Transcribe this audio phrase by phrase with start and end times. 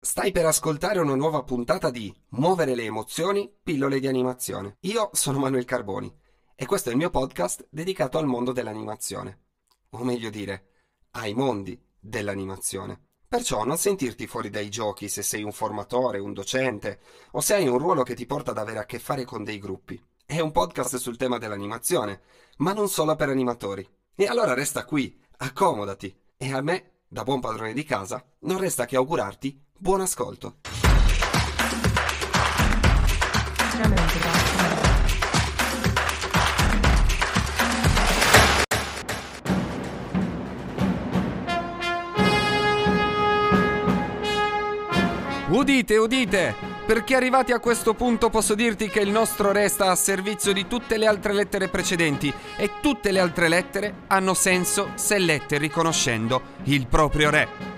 [0.00, 4.76] Stai per ascoltare una nuova puntata di Muovere le emozioni, pillole di animazione.
[4.82, 6.16] Io sono Manuel Carboni
[6.54, 9.46] e questo è il mio podcast dedicato al mondo dell'animazione.
[9.90, 10.68] O meglio dire,
[11.12, 13.08] ai mondi dell'animazione.
[13.26, 17.00] Perciò non sentirti fuori dai giochi se sei un formatore, un docente
[17.32, 19.58] o se hai un ruolo che ti porta ad avere a che fare con dei
[19.58, 20.00] gruppi.
[20.24, 22.22] È un podcast sul tema dell'animazione,
[22.58, 23.86] ma non solo per animatori.
[24.14, 28.84] E allora resta qui, accomodati e a me, da buon padrone di casa, non resta
[28.84, 30.56] che augurarti Buon ascolto.
[45.50, 46.54] Udite, udite!
[46.84, 50.66] Perché arrivati a questo punto posso dirti che il nostro re sta a servizio di
[50.66, 56.42] tutte le altre lettere precedenti e tutte le altre lettere hanno senso se lette riconoscendo
[56.64, 57.77] il proprio re.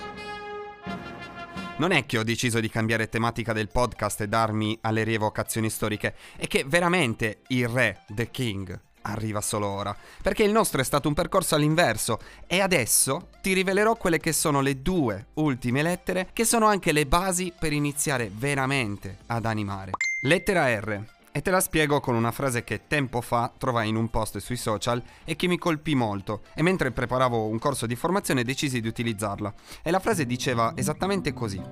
[1.81, 6.15] Non è che ho deciso di cambiare tematica del podcast e darmi alle rievocazioni storiche,
[6.37, 9.97] è che veramente il re, The King, arriva solo ora.
[10.21, 14.61] Perché il nostro è stato un percorso all'inverso e adesso ti rivelerò quelle che sono
[14.61, 19.93] le due ultime lettere che sono anche le basi per iniziare veramente ad animare.
[20.25, 21.20] Lettera R.
[21.33, 24.57] E te la spiego con una frase che tempo fa trovai in un post sui
[24.57, 28.89] social e che mi colpì molto e mentre preparavo un corso di formazione decisi di
[28.89, 29.55] utilizzarla.
[29.83, 31.63] E la frase diceva esattamente così.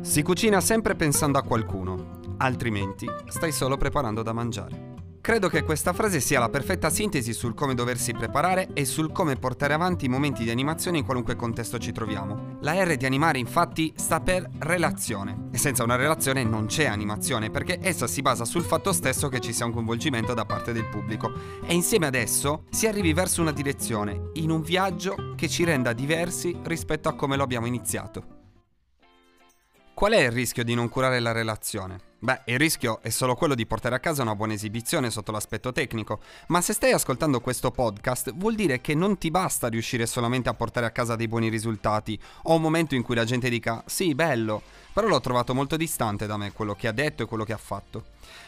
[0.00, 4.91] Si cucina sempre pensando a qualcuno, altrimenti stai solo preparando da mangiare.
[5.22, 9.36] Credo che questa frase sia la perfetta sintesi sul come doversi preparare e sul come
[9.36, 12.58] portare avanti i momenti di animazione in qualunque contesto ci troviamo.
[12.62, 17.50] La R di animare infatti sta per relazione e senza una relazione non c'è animazione
[17.50, 20.88] perché essa si basa sul fatto stesso che ci sia un coinvolgimento da parte del
[20.88, 21.32] pubblico
[21.64, 25.92] e insieme ad esso si arrivi verso una direzione, in un viaggio che ci renda
[25.92, 28.40] diversi rispetto a come lo abbiamo iniziato.
[29.94, 32.10] Qual è il rischio di non curare la relazione?
[32.24, 35.72] Beh, il rischio è solo quello di portare a casa una buona esibizione sotto l'aspetto
[35.72, 40.48] tecnico, ma se stai ascoltando questo podcast vuol dire che non ti basta riuscire solamente
[40.48, 42.16] a portare a casa dei buoni risultati.
[42.44, 46.26] O un momento in cui la gente dica sì, bello, però l'ho trovato molto distante
[46.26, 48.04] da me quello che ha detto e quello che ha fatto.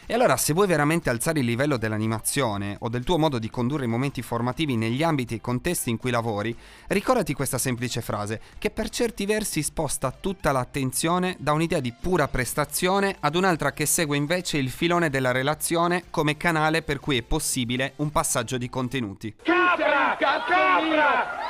[0.07, 3.85] E allora se vuoi veramente alzare il livello dell'animazione o del tuo modo di condurre
[3.85, 6.55] i momenti formativi negli ambiti e contesti in cui lavori,
[6.87, 12.27] ricordati questa semplice frase che per certi versi sposta tutta l'attenzione da un'idea di pura
[12.27, 17.23] prestazione ad un'altra che segue invece il filone della relazione come canale per cui è
[17.23, 19.33] possibile un passaggio di contenuti.
[19.43, 20.15] Capra!
[20.17, 20.55] Capra!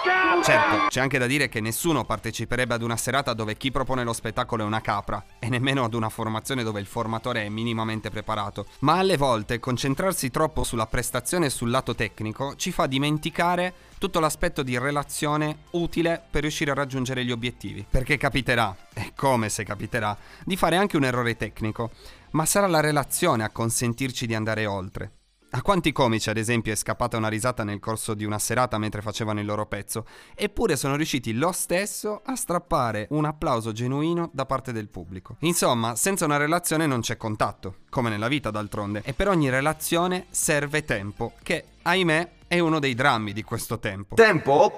[0.03, 0.43] Capra!
[0.43, 4.13] Certo, c'è anche da dire che nessuno parteciperebbe ad una serata dove chi propone lo
[4.13, 8.67] spettacolo è una capra e nemmeno ad una formazione dove il formatore è minimamente preparato
[8.81, 14.19] ma alle volte concentrarsi troppo sulla prestazione e sul lato tecnico ci fa dimenticare tutto
[14.19, 17.83] l'aspetto di relazione utile per riuscire a raggiungere gli obiettivi.
[17.89, 21.89] Perché capiterà, e come se capiterà, di fare anche un errore tecnico,
[22.31, 25.11] ma sarà la relazione a consentirci di andare oltre.
[25.55, 29.01] A quanti comici, ad esempio, è scappata una risata nel corso di una serata mentre
[29.01, 30.05] facevano il loro pezzo,
[30.35, 35.37] eppure sono riusciti lo stesso a strappare un applauso genuino da parte del pubblico.
[35.39, 40.25] Insomma, senza una relazione non c'è contatto, come nella vita d'altronde, e per ogni relazione
[40.29, 44.15] serve tempo, che, ahimè, è uno dei drammi di questo tempo.
[44.15, 44.77] Tempo?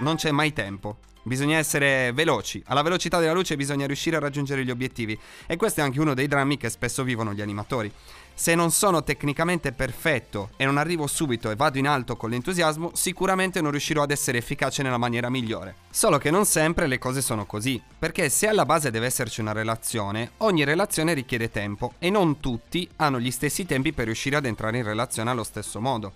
[0.00, 0.96] Non c'è mai tempo.
[1.22, 5.80] Bisogna essere veloci, alla velocità della luce bisogna riuscire a raggiungere gli obiettivi e questo
[5.80, 7.92] è anche uno dei drammi che spesso vivono gli animatori.
[8.38, 12.90] Se non sono tecnicamente perfetto e non arrivo subito e vado in alto con l'entusiasmo,
[12.92, 15.76] sicuramente non riuscirò ad essere efficace nella maniera migliore.
[15.88, 19.52] Solo che non sempre le cose sono così, perché se alla base deve esserci una
[19.52, 24.44] relazione, ogni relazione richiede tempo e non tutti hanno gli stessi tempi per riuscire ad
[24.44, 26.12] entrare in relazione allo stesso modo.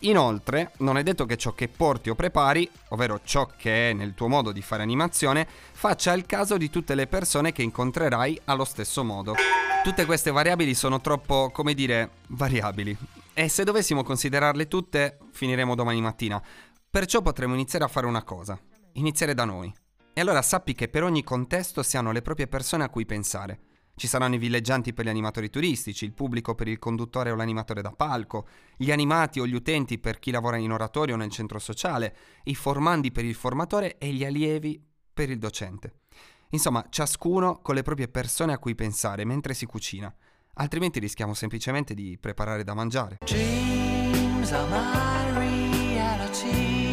[0.00, 4.14] Inoltre, non è detto che ciò che porti o prepari, ovvero ciò che è nel
[4.14, 8.64] tuo modo di fare animazione, faccia il caso di tutte le persone che incontrerai allo
[8.64, 9.34] stesso modo.
[9.82, 12.96] Tutte queste variabili sono troppo, come dire, variabili.
[13.34, 16.42] E se dovessimo considerarle tutte, finiremo domani mattina.
[16.90, 18.58] Perciò potremmo iniziare a fare una cosa.
[18.92, 19.72] Iniziare da noi.
[20.14, 23.60] E allora sappi che per ogni contesto si hanno le proprie persone a cui pensare.
[24.00, 27.82] Ci saranno i villeggianti per gli animatori turistici, il pubblico per il conduttore o l'animatore
[27.82, 28.48] da palco,
[28.78, 32.54] gli animati o gli utenti per chi lavora in oratorio o nel centro sociale, i
[32.54, 34.82] formandi per il formatore e gli allievi
[35.12, 35.96] per il docente.
[36.52, 40.10] Insomma, ciascuno con le proprie persone a cui pensare mentre si cucina,
[40.54, 43.18] altrimenti rischiamo semplicemente di preparare da mangiare.
[43.26, 46.89] Dreams are my reality.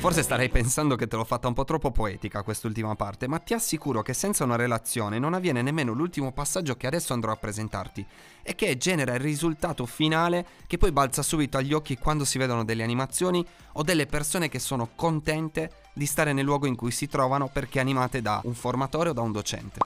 [0.00, 3.52] Forse starei pensando che te l'ho fatta un po' troppo poetica quest'ultima parte, ma ti
[3.52, 8.06] assicuro che senza una relazione non avviene nemmeno l'ultimo passaggio che adesso andrò a presentarti
[8.42, 12.64] e che genera il risultato finale che poi balza subito agli occhi quando si vedono
[12.64, 17.06] delle animazioni o delle persone che sono contente di stare nel luogo in cui si
[17.06, 19.80] trovano perché animate da un formatore o da un docente.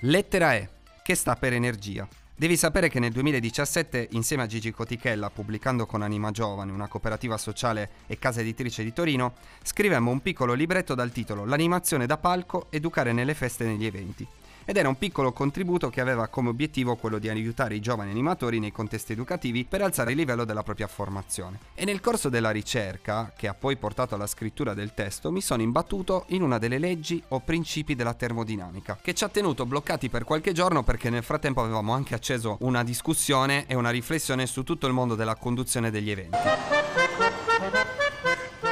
[0.00, 0.70] Lettera E,
[1.02, 2.08] che sta per energia.
[2.42, 7.38] Devi sapere che nel 2017, insieme a Gigi Cotichella, pubblicando con Anima Giovane, una cooperativa
[7.38, 12.66] sociale e casa editrice di Torino, scrivemmo un piccolo libretto dal titolo L'animazione da palco,
[12.70, 14.26] educare nelle feste e negli eventi
[14.64, 18.58] ed era un piccolo contributo che aveva come obiettivo quello di aiutare i giovani animatori
[18.58, 21.58] nei contesti educativi per alzare il livello della propria formazione.
[21.74, 25.62] E nel corso della ricerca, che ha poi portato alla scrittura del testo, mi sono
[25.62, 30.24] imbattuto in una delle leggi o principi della termodinamica, che ci ha tenuto bloccati per
[30.24, 34.86] qualche giorno perché nel frattempo avevamo anche acceso una discussione e una riflessione su tutto
[34.86, 36.38] il mondo della conduzione degli eventi.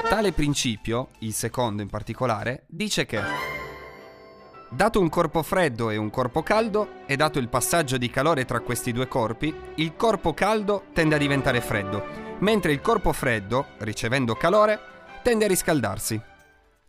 [0.08, 3.20] Tale principio, il secondo in particolare, dice che
[4.72, 8.60] Dato un corpo freddo e un corpo caldo, e dato il passaggio di calore tra
[8.60, 12.04] questi due corpi, il corpo caldo tende a diventare freddo,
[12.38, 14.78] mentre il corpo freddo, ricevendo calore,
[15.24, 16.29] tende a riscaldarsi.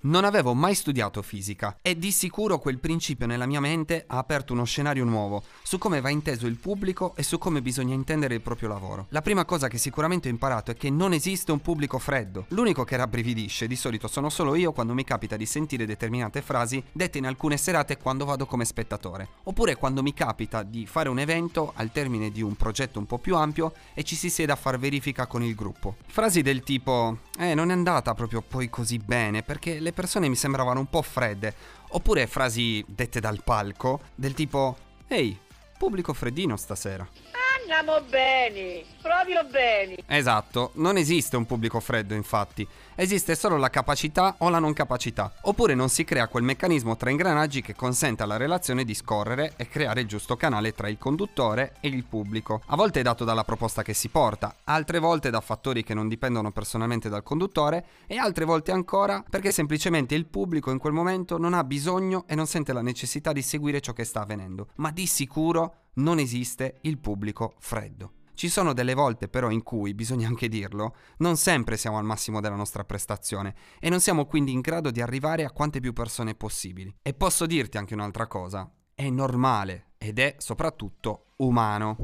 [0.03, 4.51] Non avevo mai studiato fisica e di sicuro quel principio nella mia mente ha aperto
[4.51, 8.41] uno scenario nuovo su come va inteso il pubblico e su come bisogna intendere il
[8.41, 9.05] proprio lavoro.
[9.09, 12.45] La prima cosa che sicuramente ho imparato è che non esiste un pubblico freddo.
[12.47, 16.83] L'unico che rabbrividisce di solito sono solo io quando mi capita di sentire determinate frasi
[16.91, 19.27] dette in alcune serate quando vado come spettatore.
[19.43, 23.19] Oppure quando mi capita di fare un evento al termine di un progetto un po'
[23.19, 25.97] più ampio e ci si siede a far verifica con il gruppo.
[26.07, 30.35] Frasi del tipo eh non è andata proprio poi così bene perché le persone mi
[30.35, 31.53] sembravano un po' fredde.
[31.89, 34.77] Oppure frasi dette dal palco del tipo
[35.07, 35.37] Ehi,
[35.77, 37.40] pubblico freddino stasera.
[37.71, 39.95] Andiamo bene, proprio bene.
[40.05, 45.31] Esatto, non esiste un pubblico freddo infatti, esiste solo la capacità o la non capacità,
[45.43, 49.69] oppure non si crea quel meccanismo tra ingranaggi che consente alla relazione di scorrere e
[49.69, 52.61] creare il giusto canale tra il conduttore e il pubblico.
[52.65, 56.09] A volte è dato dalla proposta che si porta, altre volte da fattori che non
[56.09, 61.37] dipendono personalmente dal conduttore e altre volte ancora perché semplicemente il pubblico in quel momento
[61.37, 64.91] non ha bisogno e non sente la necessità di seguire ciò che sta avvenendo, ma
[64.91, 68.13] di sicuro non esiste il pubblico freddo.
[68.33, 72.41] Ci sono delle volte però in cui, bisogna anche dirlo, non sempre siamo al massimo
[72.41, 76.33] della nostra prestazione e non siamo quindi in grado di arrivare a quante più persone
[76.33, 76.95] possibili.
[77.01, 81.95] E posso dirti anche un'altra cosa, è normale ed è soprattutto umano.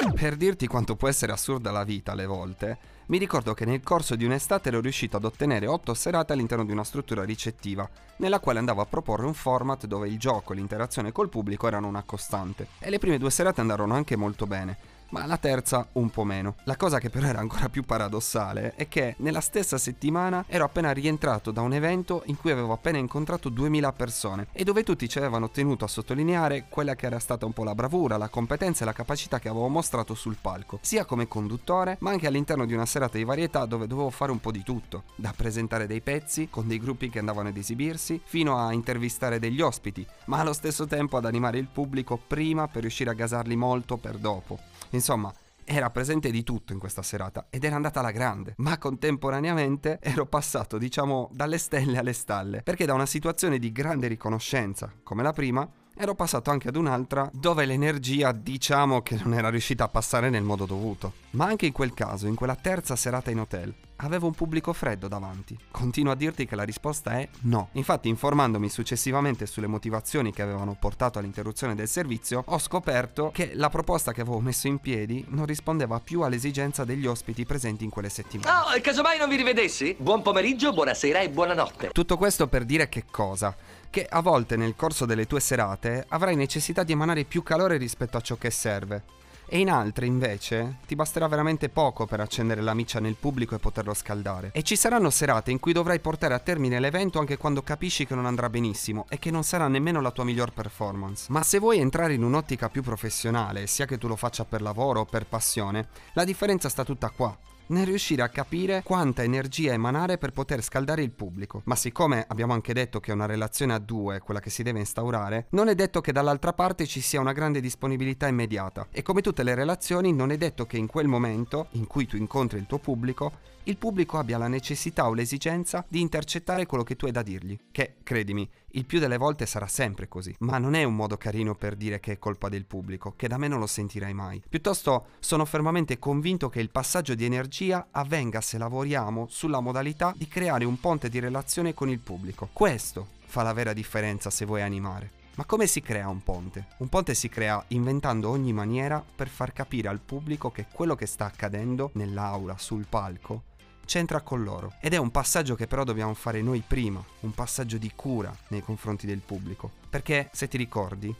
[0.00, 4.16] Per dirti quanto può essere assurda la vita alle volte, mi ricordo che nel corso
[4.16, 8.60] di un'estate ero riuscito ad ottenere 8 serate all'interno di una struttura ricettiva, nella quale
[8.60, 12.68] andavo a proporre un format dove il gioco e l'interazione col pubblico erano una costante.
[12.78, 14.76] E le prime due serate andarono anche molto bene,
[15.10, 16.56] ma la terza un po' meno.
[16.64, 20.92] La cosa che però era ancora più paradossale è che nella stessa settimana ero appena
[20.92, 25.18] rientrato da un evento in cui avevo appena incontrato 2000 persone e dove tutti ci
[25.18, 28.86] avevano tenuto a sottolineare quella che era stata un po' la bravura, la competenza e
[28.86, 32.86] la capacità che avevo mostrato sul palco, sia come conduttore ma anche all'interno di una
[32.86, 36.66] serata di varietà dove dovevo fare un po' di tutto, da presentare dei pezzi con
[36.66, 41.16] dei gruppi che andavano ad esibirsi, fino a intervistare degli ospiti, ma allo stesso tempo
[41.16, 44.69] ad animare il pubblico prima per riuscire a gasarli molto per dopo.
[44.90, 45.32] Insomma,
[45.64, 50.26] era presente di tutto in questa serata ed era andata alla grande, ma contemporaneamente ero
[50.26, 55.32] passato, diciamo, dalle stelle alle stalle, perché da una situazione di grande riconoscenza, come la
[55.32, 60.30] prima, ero passato anche ad un'altra dove l'energia diciamo che non era riuscita a passare
[60.30, 61.12] nel modo dovuto.
[61.30, 65.08] Ma anche in quel caso, in quella terza serata in hotel, avevo un pubblico freddo
[65.08, 65.58] davanti.
[65.70, 67.68] Continuo a dirti che la risposta è no.
[67.72, 73.68] Infatti, informandomi successivamente sulle motivazioni che avevano portato all'interruzione del servizio, ho scoperto che la
[73.68, 78.08] proposta che avevo messo in piedi non rispondeva più all'esigenza degli ospiti presenti in quelle
[78.08, 78.76] settimane.
[78.76, 79.96] Oh, casomai non vi rivedessi?
[79.98, 81.90] Buon pomeriggio, buonasera e buonanotte.
[81.92, 83.56] Tutto questo per dire che cosa?
[83.90, 88.16] che a volte nel corso delle tue serate avrai necessità di emanare più calore rispetto
[88.16, 89.02] a ciò che serve.
[89.52, 93.58] E in altre invece ti basterà veramente poco per accendere la miccia nel pubblico e
[93.58, 94.50] poterlo scaldare.
[94.52, 98.14] E ci saranno serate in cui dovrai portare a termine l'evento anche quando capisci che
[98.14, 101.26] non andrà benissimo e che non sarà nemmeno la tua miglior performance.
[101.30, 105.00] Ma se vuoi entrare in un'ottica più professionale, sia che tu lo faccia per lavoro
[105.00, 107.36] o per passione, la differenza sta tutta qua
[107.70, 111.62] nel riuscire a capire quanta energia emanare per poter scaldare il pubblico.
[111.64, 114.78] Ma siccome abbiamo anche detto che è una relazione a due quella che si deve
[114.78, 118.86] instaurare, non è detto che dall'altra parte ci sia una grande disponibilità immediata.
[118.90, 122.16] E come tutte le relazioni, non è detto che in quel momento in cui tu
[122.16, 126.96] incontri il tuo pubblico, il pubblico abbia la necessità o l'esigenza di intercettare quello che
[126.96, 127.58] tu hai da dirgli.
[127.70, 130.34] Che, credimi, il più delle volte sarà sempre così.
[130.40, 133.38] Ma non è un modo carino per dire che è colpa del pubblico, che da
[133.38, 134.42] me non lo sentirai mai.
[134.48, 140.28] Piuttosto sono fermamente convinto che il passaggio di energia avvenga se lavoriamo sulla modalità di
[140.28, 142.48] creare un ponte di relazione con il pubblico.
[142.52, 145.18] Questo fa la vera differenza se vuoi animare.
[145.36, 146.66] Ma come si crea un ponte?
[146.78, 151.06] Un ponte si crea inventando ogni maniera per far capire al pubblico che quello che
[151.06, 153.44] sta accadendo nell'aula, sul palco,
[153.90, 154.74] c'entra con loro.
[154.78, 158.62] Ed è un passaggio che però dobbiamo fare noi prima, un passaggio di cura nei
[158.62, 159.68] confronti del pubblico.
[159.90, 161.12] Perché, se ti ricordi,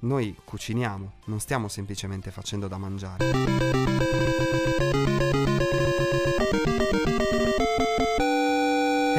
[0.00, 3.24] noi cuciniamo, non stiamo semplicemente facendo da mangiare.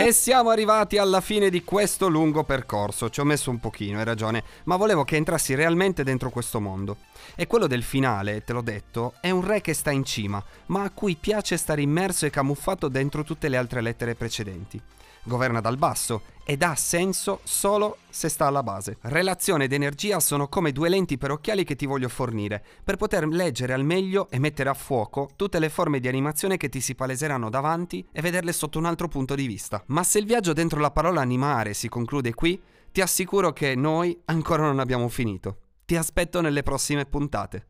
[0.06, 3.10] E siamo arrivati alla fine di questo lungo percorso.
[3.10, 6.98] Ci ho messo un pochino, hai ragione, ma volevo che entrassi realmente dentro questo mondo.
[7.34, 10.84] E quello del finale, te l'ho detto, è un re che sta in cima, ma
[10.84, 14.80] a cui piace stare immerso e camuffato dentro tutte le altre lettere precedenti
[15.26, 18.98] governa dal basso ed ha senso solo se sta alla base.
[19.02, 23.28] Relazione ed energia sono come due lenti per occhiali che ti voglio fornire, per poter
[23.28, 26.96] leggere al meglio e mettere a fuoco tutte le forme di animazione che ti si
[26.96, 29.84] paleseranno davanti e vederle sotto un altro punto di vista.
[29.88, 34.18] Ma se il viaggio dentro la parola animare si conclude qui, ti assicuro che noi
[34.26, 35.58] ancora non abbiamo finito.
[35.86, 37.68] Ti aspetto nelle prossime puntate.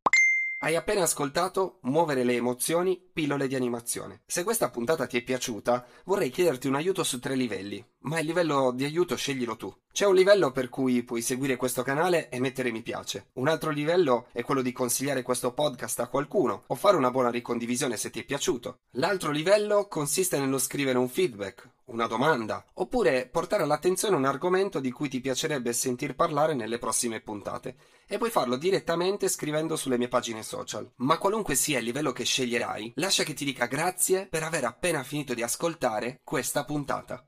[0.57, 4.21] Hai appena ascoltato Muovere le emozioni, pillole di animazione.
[4.25, 8.25] Se questa puntata ti è piaciuta, vorrei chiederti un aiuto su tre livelli, ma il
[8.25, 9.75] livello di aiuto sceglilo tu.
[9.95, 13.27] C'è un livello per cui puoi seguire questo canale e mettere mi piace.
[13.35, 17.29] Un altro livello è quello di consigliare questo podcast a qualcuno o fare una buona
[17.29, 18.79] ricondivisione se ti è piaciuto.
[18.95, 24.91] L'altro livello consiste nello scrivere un feedback, una domanda, oppure portare all'attenzione un argomento di
[24.91, 27.77] cui ti piacerebbe sentir parlare nelle prossime puntate.
[28.05, 30.91] E puoi farlo direttamente scrivendo sulle mie pagine social.
[30.97, 35.03] Ma qualunque sia il livello che sceglierai, lascia che ti dica grazie per aver appena
[35.03, 37.25] finito di ascoltare questa puntata.